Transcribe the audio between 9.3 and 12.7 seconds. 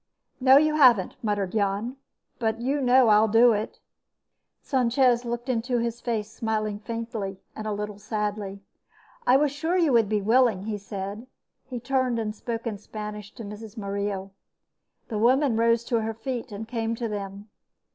was sure you would be willing," he said. He turned and spoke